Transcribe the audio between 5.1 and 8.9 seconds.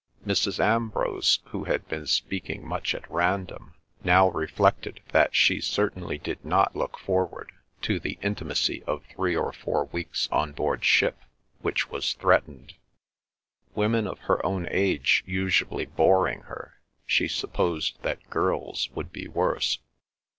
that she certainly did not look forward to the intimacy